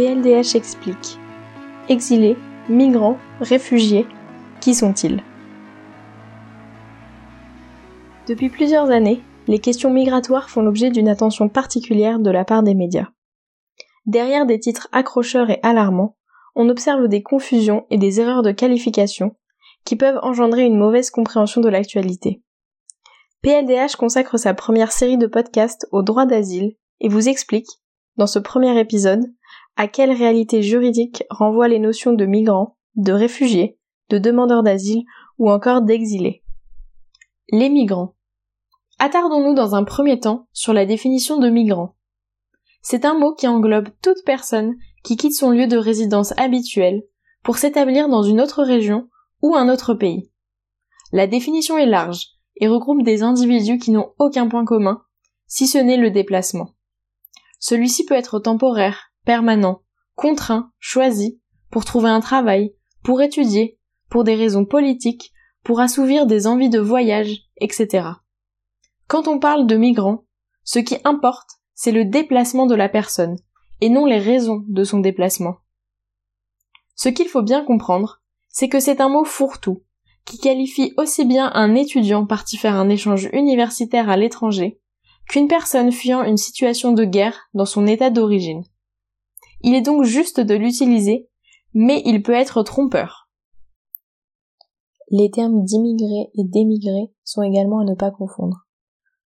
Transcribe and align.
PLDH 0.00 0.54
explique. 0.54 1.18
Exilés, 1.90 2.38
migrants, 2.70 3.18
réfugiés, 3.38 4.06
qui 4.62 4.72
sont-ils? 4.74 5.22
Depuis 8.26 8.48
plusieurs 8.48 8.88
années, 8.90 9.20
les 9.46 9.58
questions 9.58 9.92
migratoires 9.92 10.48
font 10.48 10.62
l'objet 10.62 10.88
d'une 10.88 11.10
attention 11.10 11.50
particulière 11.50 12.18
de 12.18 12.30
la 12.30 12.46
part 12.46 12.62
des 12.62 12.74
médias. 12.74 13.08
Derrière 14.06 14.46
des 14.46 14.58
titres 14.58 14.88
accrocheurs 14.92 15.50
et 15.50 15.60
alarmants, 15.62 16.16
on 16.54 16.70
observe 16.70 17.06
des 17.06 17.22
confusions 17.22 17.84
et 17.90 17.98
des 17.98 18.22
erreurs 18.22 18.40
de 18.40 18.52
qualification 18.52 19.36
qui 19.84 19.96
peuvent 19.96 20.20
engendrer 20.22 20.64
une 20.64 20.78
mauvaise 20.78 21.10
compréhension 21.10 21.60
de 21.60 21.68
l'actualité. 21.68 22.42
PLDH 23.42 23.96
consacre 23.98 24.38
sa 24.38 24.54
première 24.54 24.92
série 24.92 25.18
de 25.18 25.26
podcasts 25.26 25.86
au 25.92 26.02
droit 26.02 26.24
d'asile 26.24 26.74
et 27.00 27.10
vous 27.10 27.28
explique, 27.28 27.68
dans 28.16 28.26
ce 28.26 28.38
premier 28.38 28.80
épisode, 28.80 29.30
à 29.80 29.88
quelle 29.88 30.12
réalité 30.12 30.60
juridique 30.60 31.24
renvoient 31.30 31.66
les 31.66 31.78
notions 31.78 32.12
de 32.12 32.26
migrants, 32.26 32.76
de 32.96 33.14
réfugiés, 33.14 33.78
de 34.10 34.18
demandeurs 34.18 34.62
d'asile 34.62 35.04
ou 35.38 35.50
encore 35.50 35.80
d'exilés? 35.80 36.44
Les 37.48 37.70
migrants. 37.70 38.14
Attardons-nous 38.98 39.54
dans 39.54 39.74
un 39.74 39.84
premier 39.84 40.20
temps 40.20 40.48
sur 40.52 40.74
la 40.74 40.84
définition 40.84 41.38
de 41.38 41.48
migrant. 41.48 41.96
C'est 42.82 43.06
un 43.06 43.18
mot 43.18 43.32
qui 43.34 43.48
englobe 43.48 43.88
toute 44.02 44.22
personne 44.26 44.76
qui 45.02 45.16
quitte 45.16 45.32
son 45.32 45.48
lieu 45.50 45.66
de 45.66 45.78
résidence 45.78 46.34
habituel 46.36 47.02
pour 47.42 47.56
s'établir 47.56 48.10
dans 48.10 48.22
une 48.22 48.42
autre 48.42 48.62
région 48.62 49.08
ou 49.40 49.54
un 49.56 49.72
autre 49.72 49.94
pays. 49.94 50.30
La 51.10 51.26
définition 51.26 51.78
est 51.78 51.86
large 51.86 52.26
et 52.56 52.68
regroupe 52.68 53.02
des 53.02 53.22
individus 53.22 53.78
qui 53.78 53.92
n'ont 53.92 54.12
aucun 54.18 54.46
point 54.46 54.66
commun, 54.66 55.00
si 55.46 55.66
ce 55.66 55.78
n'est 55.78 55.96
le 55.96 56.10
déplacement. 56.10 56.74
Celui-ci 57.60 58.04
peut 58.04 58.14
être 58.14 58.40
temporaire, 58.40 59.09
permanent, 59.30 59.82
contraint, 60.16 60.72
choisi, 60.80 61.40
pour 61.70 61.84
trouver 61.84 62.08
un 62.08 62.18
travail, 62.18 62.74
pour 63.04 63.22
étudier, 63.22 63.78
pour 64.08 64.24
des 64.24 64.34
raisons 64.34 64.64
politiques, 64.64 65.32
pour 65.62 65.78
assouvir 65.78 66.26
des 66.26 66.48
envies 66.48 66.68
de 66.68 66.80
voyage, 66.80 67.44
etc. 67.58 68.08
Quand 69.06 69.28
on 69.28 69.38
parle 69.38 69.68
de 69.68 69.76
migrants, 69.76 70.24
ce 70.64 70.80
qui 70.80 70.96
importe, 71.04 71.50
c'est 71.74 71.92
le 71.92 72.04
déplacement 72.04 72.66
de 72.66 72.74
la 72.74 72.88
personne, 72.88 73.36
et 73.80 73.88
non 73.88 74.04
les 74.04 74.18
raisons 74.18 74.64
de 74.66 74.82
son 74.82 74.98
déplacement. 74.98 75.58
Ce 76.96 77.08
qu'il 77.08 77.28
faut 77.28 77.42
bien 77.42 77.64
comprendre, 77.64 78.20
c'est 78.48 78.68
que 78.68 78.80
c'est 78.80 79.00
un 79.00 79.10
mot 79.10 79.24
fourre-tout, 79.24 79.84
qui 80.24 80.38
qualifie 80.38 80.92
aussi 80.96 81.24
bien 81.24 81.52
un 81.54 81.76
étudiant 81.76 82.26
parti 82.26 82.56
faire 82.56 82.74
un 82.74 82.88
échange 82.88 83.28
universitaire 83.32 84.10
à 84.10 84.16
l'étranger 84.16 84.80
qu'une 85.28 85.46
personne 85.46 85.92
fuyant 85.92 86.24
une 86.24 86.36
situation 86.36 86.90
de 86.90 87.04
guerre 87.04 87.48
dans 87.54 87.64
son 87.64 87.86
état 87.86 88.10
d'origine. 88.10 88.64
Il 89.62 89.74
est 89.74 89.82
donc 89.82 90.04
juste 90.04 90.40
de 90.40 90.54
l'utiliser, 90.54 91.28
mais 91.74 92.02
il 92.06 92.22
peut 92.22 92.32
être 92.32 92.62
trompeur. 92.62 93.28
Les 95.10 95.30
termes 95.30 95.64
d'immigré 95.64 96.30
et 96.34 96.44
d'émigré 96.44 97.12
sont 97.24 97.42
également 97.42 97.80
à 97.80 97.84
ne 97.84 97.94
pas 97.94 98.10
confondre. 98.10 98.66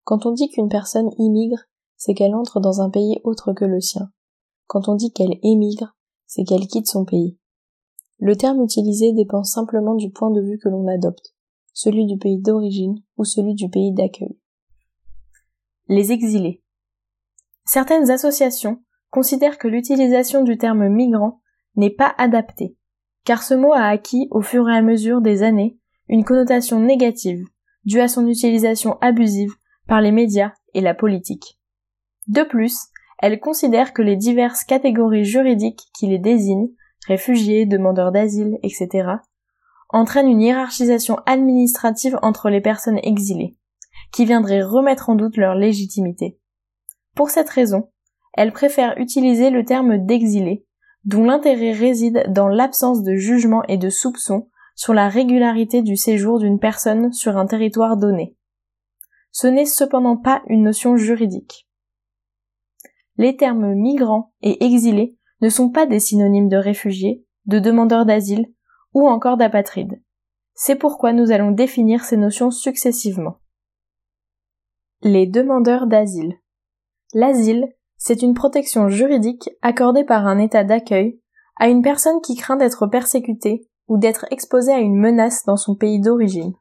Quand 0.05 0.27
on 0.27 0.33
dit 0.33 0.49
qu'une 0.49 0.69
personne 0.69 1.11
immigre, 1.19 1.65
c'est 1.97 2.15
qu'elle 2.15 2.35
entre 2.35 2.61
dans 2.61 2.81
un 2.81 2.91
pays 2.91 3.21
autre 3.25 3.53
que 3.53 3.65
le 3.65 3.81
sien. 3.81 4.11
Quand 4.67 4.89
on 4.89 4.95
dit 4.95 5.13
qu'elle 5.13 5.39
émigre, 5.43 5.95
c'est 6.27 6.45
qu'elle 6.45 6.67
quitte 6.67 6.89
son 6.89 7.05
pays. 7.05 7.39
Le 8.19 8.37
terme 8.37 8.63
utilisé 8.63 9.13
dépend 9.13 9.45
simplement 9.45 9.95
du 9.95 10.11
point 10.11 10.31
de 10.31 10.41
vue 10.41 10.59
que 10.59 10.69
l'on 10.69 10.89
adopte, 10.89 11.35
celui 11.73 12.07
du 12.07 12.19
pays 12.19 12.41
d'origine 12.41 13.03
ou 13.17 13.25
celui 13.25 13.55
du 13.55 13.69
pays 13.69 13.93
d'accueil. 13.93 14.39
Les 15.89 16.13
exilés. 16.13 16.63
Certaines 17.67 18.11
associations 18.11 18.83
considèrent 19.15 19.59
que 19.59 19.69
l'utilisation 19.69 20.43
du 20.43 20.59
terme 20.59 20.89
migrant 20.89 21.41
n'est 21.77 21.95
pas 21.95 22.13
adaptée, 22.19 22.77
car 23.25 23.45
ce 23.45 23.55
mot 23.55 23.73
a 23.73 23.85
acquis 23.85 24.27
au 24.33 24.41
fur 24.41 24.69
et 24.69 24.77
à 24.77 24.83
mesure 24.83 25.21
des 25.21 25.45
années 25.45 25.79
une 26.09 26.25
connotation 26.25 26.81
négative, 26.81 27.47
due 27.85 28.01
à 28.01 28.09
son 28.09 28.27
utilisation 28.27 28.99
abusive 29.01 29.53
par 29.87 30.01
les 30.01 30.11
médias 30.11 30.51
et 30.75 30.81
la 30.81 30.95
politique. 30.95 31.61
De 32.27 32.43
plus, 32.43 32.77
elles 33.21 33.39
considèrent 33.39 33.93
que 33.93 34.03
les 34.03 34.17
diverses 34.17 34.65
catégories 34.65 35.25
juridiques 35.25 35.85
qui 35.97 36.09
les 36.09 36.19
désignent 36.19 36.71
réfugiés, 37.07 37.67
demandeurs 37.67 38.11
d'asile, 38.11 38.59
etc., 38.65 39.11
entraîne 39.91 40.27
une 40.27 40.41
hiérarchisation 40.41 41.19
administrative 41.25 42.19
entre 42.23 42.51
les 42.51 42.61
personnes 42.61 42.99
exilées, 43.05 43.57
qui 44.13 44.25
viendrait 44.25 44.65
remettre 44.65 45.09
en 45.09 45.15
doute 45.15 45.37
leur 45.37 45.55
légitimité. 45.55 46.41
Pour 47.15 47.31
cette 47.31 47.51
raison, 47.51 47.93
elle 48.35 48.53
préfère 48.53 48.99
utiliser 48.99 49.51
le 49.51 49.65
terme 49.65 49.99
d'exilé, 49.99 50.67
dont 51.05 51.25
l'intérêt 51.25 51.73
réside 51.73 52.25
dans 52.29 52.49
l'absence 52.49 53.03
de 53.03 53.15
jugement 53.15 53.63
et 53.69 53.77
de 53.77 53.91
soupçon 53.91 54.49
sur 54.75 54.93
la 54.93 55.09
régularité 55.09 55.83
du 55.83 55.97
séjour 55.97 56.41
d'une 56.41 56.59
personne 56.59 57.13
sur 57.13 57.37
un 57.37 57.47
territoire 57.47 57.97
donné. 57.97 58.37
Ce 59.31 59.47
n'est 59.47 59.67
cependant 59.67 60.17
pas 60.17 60.43
une 60.49 60.65
notion 60.65 60.97
juridique. 60.97 61.69
Les 63.17 63.37
termes 63.37 63.75
migrants 63.75 64.33
et 64.43 64.65
exilés 64.65 65.17
ne 65.41 65.49
sont 65.49 65.71
pas 65.71 65.87
des 65.87 66.01
synonymes 66.01 66.49
de 66.49 66.57
réfugiés, 66.57 67.25
de 67.47 67.59
demandeurs 67.59 68.07
d'asile 68.07 68.47
ou 68.93 69.09
encore 69.09 69.37
d'apatrides. 69.37 70.01
C'est 70.55 70.77
pourquoi 70.77 71.13
nous 71.13 71.31
allons 71.31 71.51
définir 71.51 72.05
ces 72.05 72.17
notions 72.17 72.51
successivement. 72.51 73.39
Les 75.03 75.27
demandeurs 75.27 75.87
d'asile. 75.87 76.39
L'asile, 77.13 77.75
c'est 78.07 78.21
une 78.21 78.35
protection 78.35 78.91
juridique 78.91 79.49
accordée 79.63 80.05
par 80.05 80.27
un 80.27 80.39
État 80.39 80.63
d'accueil 80.63 81.19
à 81.57 81.69
une 81.69 81.81
personne 81.81 82.21
qui 82.21 82.37
craint 82.37 82.57
d'être 82.57 82.87
persécutée 82.87 83.67
ou 83.89 83.97
d'être 83.97 84.27
exposée 84.31 84.73
à 84.73 84.79
une 84.79 85.01
menace 85.01 85.47
dans 85.47 85.57
son 85.57 85.75
pays 85.75 86.01
d'origine. 86.01 86.53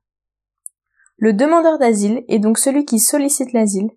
Le 1.18 1.34
demandeur 1.34 1.80
d'asile 1.80 2.24
est 2.30 2.40
donc 2.40 2.58
celui 2.58 2.86
qui 2.86 2.98
sollicite 2.98 3.52
l'asile, 3.52 3.90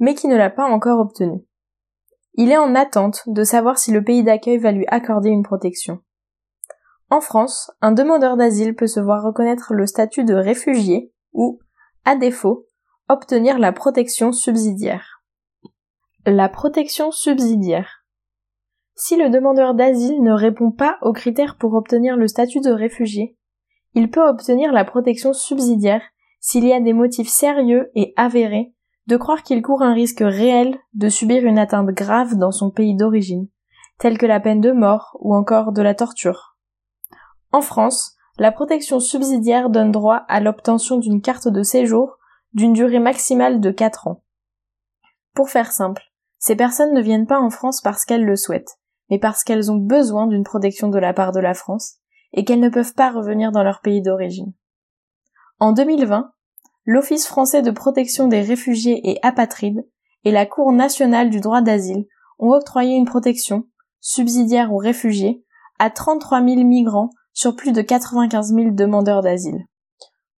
mais 0.00 0.14
qui 0.14 0.28
ne 0.28 0.36
l'a 0.36 0.50
pas 0.50 0.66
encore 0.66 1.00
obtenu. 1.00 1.42
Il 2.34 2.50
est 2.50 2.58
en 2.58 2.74
attente 2.74 3.22
de 3.26 3.42
savoir 3.42 3.78
si 3.78 3.90
le 3.90 4.04
pays 4.04 4.22
d'accueil 4.22 4.58
va 4.58 4.70
lui 4.70 4.84
accorder 4.88 5.30
une 5.30 5.44
protection. 5.44 6.00
En 7.08 7.22
France, 7.22 7.70
un 7.80 7.92
demandeur 7.92 8.36
d'asile 8.36 8.74
peut 8.74 8.86
se 8.86 9.00
voir 9.00 9.22
reconnaître 9.22 9.72
le 9.72 9.86
statut 9.86 10.24
de 10.24 10.34
réfugié 10.34 11.10
ou, 11.32 11.58
à 12.04 12.16
défaut, 12.16 12.66
obtenir 13.08 13.58
la 13.58 13.72
protection 13.72 14.32
subsidiaire. 14.32 15.21
La 16.24 16.48
protection 16.48 17.10
subsidiaire. 17.10 18.04
Si 18.94 19.16
le 19.16 19.28
demandeur 19.28 19.74
d'asile 19.74 20.22
ne 20.22 20.30
répond 20.30 20.70
pas 20.70 20.96
aux 21.02 21.12
critères 21.12 21.56
pour 21.56 21.74
obtenir 21.74 22.16
le 22.16 22.28
statut 22.28 22.60
de 22.60 22.70
réfugié, 22.70 23.36
il 23.94 24.08
peut 24.08 24.24
obtenir 24.24 24.70
la 24.70 24.84
protection 24.84 25.32
subsidiaire 25.32 26.02
s'il 26.38 26.64
y 26.64 26.72
a 26.72 26.78
des 26.78 26.92
motifs 26.92 27.28
sérieux 27.28 27.90
et 27.96 28.14
avérés 28.16 28.72
de 29.08 29.16
croire 29.16 29.42
qu'il 29.42 29.62
court 29.62 29.82
un 29.82 29.94
risque 29.94 30.22
réel 30.22 30.78
de 30.94 31.08
subir 31.08 31.44
une 31.44 31.58
atteinte 31.58 31.88
grave 31.88 32.36
dans 32.36 32.52
son 32.52 32.70
pays 32.70 32.94
d'origine, 32.94 33.48
telle 33.98 34.16
que 34.16 34.26
la 34.26 34.38
peine 34.38 34.60
de 34.60 34.70
mort 34.70 35.16
ou 35.18 35.34
encore 35.34 35.72
de 35.72 35.82
la 35.82 35.96
torture. 35.96 36.56
En 37.50 37.62
France, 37.62 38.14
la 38.38 38.52
protection 38.52 39.00
subsidiaire 39.00 39.70
donne 39.70 39.90
droit 39.90 40.22
à 40.28 40.38
l'obtention 40.38 40.98
d'une 40.98 41.20
carte 41.20 41.48
de 41.48 41.64
séjour 41.64 42.18
d'une 42.52 42.74
durée 42.74 43.00
maximale 43.00 43.58
de 43.58 43.72
4 43.72 44.06
ans. 44.06 44.22
Pour 45.34 45.50
faire 45.50 45.72
simple, 45.72 46.11
ces 46.42 46.56
personnes 46.56 46.92
ne 46.92 47.00
viennent 47.00 47.28
pas 47.28 47.40
en 47.40 47.50
France 47.50 47.80
parce 47.80 48.04
qu'elles 48.04 48.24
le 48.24 48.34
souhaitent, 48.34 48.76
mais 49.10 49.20
parce 49.20 49.44
qu'elles 49.44 49.70
ont 49.70 49.76
besoin 49.76 50.26
d'une 50.26 50.42
protection 50.42 50.88
de 50.88 50.98
la 50.98 51.14
part 51.14 51.30
de 51.30 51.38
la 51.38 51.54
France 51.54 51.98
et 52.32 52.44
qu'elles 52.44 52.58
ne 52.58 52.68
peuvent 52.68 52.94
pas 52.94 53.12
revenir 53.12 53.52
dans 53.52 53.62
leur 53.62 53.80
pays 53.80 54.02
d'origine. 54.02 54.52
En 55.60 55.70
2020, 55.70 56.32
l'Office 56.84 57.28
français 57.28 57.62
de 57.62 57.70
protection 57.70 58.26
des 58.26 58.42
réfugiés 58.42 59.08
et 59.08 59.20
apatrides 59.22 59.86
et 60.24 60.32
la 60.32 60.44
Cour 60.44 60.72
nationale 60.72 61.30
du 61.30 61.38
droit 61.38 61.62
d'asile 61.62 62.06
ont 62.40 62.50
octroyé 62.50 62.96
une 62.96 63.06
protection, 63.06 63.68
subsidiaire 64.00 64.72
aux 64.72 64.78
réfugiés, 64.78 65.44
à 65.78 65.90
33 65.90 66.44
000 66.44 66.64
migrants 66.64 67.10
sur 67.32 67.54
plus 67.54 67.70
de 67.70 67.82
95 67.82 68.52
000 68.52 68.70
demandeurs 68.72 69.22
d'asile. 69.22 69.64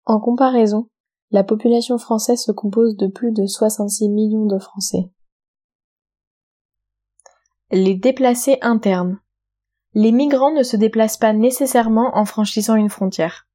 En 0.04 0.20
comparaison, 0.20 0.90
la 1.30 1.44
population 1.44 1.96
française 1.96 2.42
se 2.42 2.52
compose 2.52 2.94
de 2.98 3.06
plus 3.06 3.32
de 3.32 3.46
66 3.46 4.10
millions 4.10 4.44
de 4.44 4.58
Français. 4.58 5.10
Les 7.72 7.94
déplacés 7.94 8.58
internes. 8.60 9.18
Les 9.94 10.12
migrants 10.12 10.52
ne 10.52 10.62
se 10.62 10.76
déplacent 10.76 11.16
pas 11.16 11.32
nécessairement 11.32 12.16
en 12.16 12.26
franchissant 12.26 12.74
une 12.74 12.90
frontière. 12.90 13.46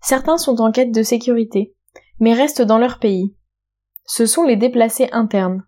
Certains 0.00 0.38
sont 0.38 0.62
en 0.62 0.72
quête 0.72 0.92
de 0.92 1.02
sécurité, 1.02 1.74
mais 2.20 2.32
restent 2.32 2.62
dans 2.62 2.78
leur 2.78 2.98
pays. 2.98 3.36
Ce 4.06 4.24
sont 4.24 4.44
les 4.44 4.56
déplacés 4.56 5.10
internes. 5.12 5.62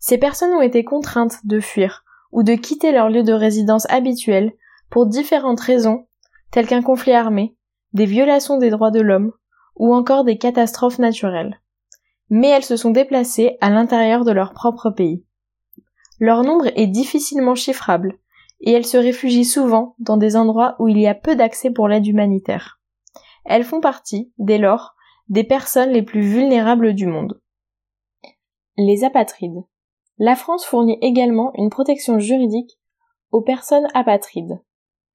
Ces 0.00 0.18
personnes 0.18 0.52
ont 0.52 0.60
été 0.60 0.84
contraintes 0.84 1.38
de 1.44 1.60
fuir 1.60 2.04
ou 2.30 2.42
de 2.42 2.54
quitter 2.54 2.92
leur 2.92 3.08
lieu 3.08 3.22
de 3.22 3.32
résidence 3.32 3.88
habituel 3.88 4.52
pour 4.90 5.06
différentes 5.06 5.60
raisons, 5.60 6.06
telles 6.50 6.66
qu'un 6.66 6.82
conflit 6.82 7.12
armé, 7.12 7.56
des 7.94 8.06
violations 8.06 8.58
des 8.58 8.70
droits 8.70 8.90
de 8.90 9.00
l'homme 9.00 9.32
ou 9.76 9.94
encore 9.94 10.24
des 10.24 10.36
catastrophes 10.36 10.98
naturelles. 10.98 11.58
Mais 12.28 12.48
elles 12.48 12.64
se 12.64 12.76
sont 12.76 12.90
déplacées 12.90 13.56
à 13.62 13.70
l'intérieur 13.70 14.24
de 14.26 14.32
leur 14.32 14.52
propre 14.52 14.90
pays. 14.90 15.24
Leur 16.22 16.44
nombre 16.44 16.68
est 16.76 16.86
difficilement 16.86 17.56
chiffrable, 17.56 18.16
et 18.60 18.70
elles 18.70 18.86
se 18.86 18.96
réfugient 18.96 19.44
souvent 19.44 19.96
dans 19.98 20.16
des 20.16 20.36
endroits 20.36 20.76
où 20.78 20.86
il 20.86 20.96
y 21.00 21.08
a 21.08 21.16
peu 21.16 21.34
d'accès 21.34 21.72
pour 21.72 21.88
l'aide 21.88 22.06
humanitaire. 22.06 22.80
Elles 23.44 23.64
font 23.64 23.80
partie, 23.80 24.32
dès 24.38 24.58
lors, 24.58 24.94
des 25.28 25.42
personnes 25.42 25.90
les 25.90 26.02
plus 26.02 26.20
vulnérables 26.20 26.94
du 26.94 27.08
monde. 27.08 27.40
Les 28.76 29.02
apatrides. 29.02 29.64
La 30.16 30.36
France 30.36 30.64
fournit 30.64 30.96
également 31.02 31.50
une 31.56 31.70
protection 31.70 32.20
juridique 32.20 32.78
aux 33.32 33.42
personnes 33.42 33.88
apatrides. 33.92 34.62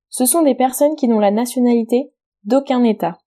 Ce 0.09 0.25
sont 0.25 0.41
des 0.41 0.55
personnes 0.55 0.97
qui 0.97 1.07
n'ont 1.07 1.21
la 1.21 1.31
nationalité 1.31 2.11
d'aucun 2.43 2.83
État. 2.83 3.17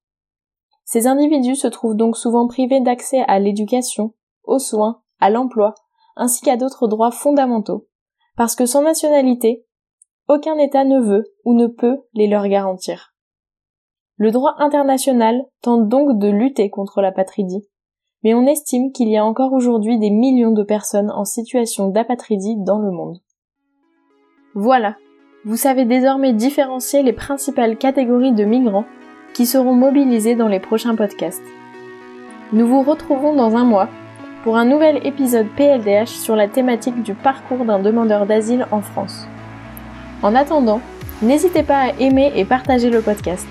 Ces 0.85 1.07
individus 1.07 1.57
se 1.57 1.67
trouvent 1.67 1.97
donc 1.97 2.19
souvent 2.19 2.47
privés 2.47 2.83
d'accès 2.83 3.25
à 3.27 3.39
l'éducation, 3.39 4.13
aux 4.45 4.59
soins, 4.59 5.01
à 5.19 5.31
l'emploi, 5.31 5.75
ainsi 6.17 6.43
qu'à 6.43 6.57
d'autres 6.57 6.89
droits 6.89 7.11
fondamentaux, 7.11 7.87
parce 8.37 8.57
que 8.57 8.67
sans 8.67 8.83
nationalité, 8.83 9.65
aucun 10.29 10.57
État 10.59 10.85
ne 10.85 11.01
veut 11.01 11.25
ou 11.45 11.55
ne 11.55 11.67
peut 11.67 11.99
les 12.15 12.27
leur 12.27 12.47
garantir. 12.49 13.13
Le 14.17 14.31
droit 14.31 14.55
international 14.59 15.43
tente 15.63 15.89
donc 15.89 16.19
de 16.19 16.29
lutter 16.29 16.71
contre 16.71 17.01
l'apatridie, 17.01 17.67
mais 18.23 18.35
on 18.35 18.47
estime 18.47 18.93
qu'il 18.93 19.09
y 19.09 19.17
a 19.17 19.25
encore 19.25 19.53
aujourd'hui 19.53 19.99
des 19.99 20.11
millions 20.11 20.53
de 20.53 20.63
personnes 20.63 21.11
en 21.11 21.25
situation 21.25 21.89
d'apatridie 21.89 22.57
dans 22.59 22.79
le 22.79 22.91
monde. 22.91 23.19
Voilà, 24.55 24.97
vous 25.45 25.57
savez 25.57 25.85
désormais 25.85 26.33
différencier 26.33 27.03
les 27.03 27.13
principales 27.13 27.79
catégories 27.79 28.33
de 28.33 28.45
migrants 28.45 28.85
qui 29.33 29.47
seront 29.47 29.75
mobilisés 29.75 30.35
dans 30.35 30.49
les 30.49 30.61
prochains 30.61 30.97
podcasts. 30.97 31.43
Nous 32.53 32.67
vous 32.67 32.83
retrouvons 32.83 33.35
dans 33.35 33.57
un 33.57 33.65
mois 33.65 33.89
pour 34.43 34.57
un 34.57 34.65
nouvel 34.65 35.07
épisode 35.07 35.49
PLDH 35.57 36.09
sur 36.09 36.35
la 36.35 36.49
thématique 36.49 37.03
du 37.03 37.15
parcours 37.15 37.65
d'un 37.65 37.79
demandeur 37.79 38.27
d'asile 38.27 38.67
en 38.71 38.81
France. 38.81 39.27
En 40.23 40.35
attendant, 40.35 40.81
n'hésitez 41.23 41.63
pas 41.63 41.79
à 41.79 41.93
aimer 41.99 42.33
et 42.35 42.45
partager 42.45 42.91
le 42.91 43.03
podcast, 43.03 43.47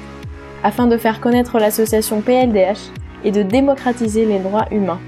afin 0.64 0.88
de 0.88 0.98
faire 0.98 1.22
connaître 1.22 1.60
l'association 1.60 2.22
PLDH 2.22 2.92
et 3.24 3.32
de 3.32 3.44
démocratiser 3.44 4.26
les 4.26 4.40
droits 4.40 4.66
humains. 4.72 5.00